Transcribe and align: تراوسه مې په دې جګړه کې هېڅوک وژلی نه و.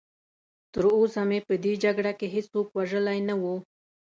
تراوسه 0.73 1.21
مې 1.29 1.39
په 1.47 1.53
دې 1.63 1.73
جګړه 1.83 2.11
کې 2.19 2.27
هېڅوک 2.35 2.67
وژلی 2.77 3.19
نه 3.29 3.35
و. 3.41 3.43